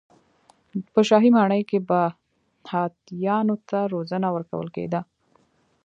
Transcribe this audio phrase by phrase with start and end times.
[0.93, 2.01] په شاهي ماڼۍ کې به
[2.71, 5.01] هاتیانو ته روزنه ورکول کېده.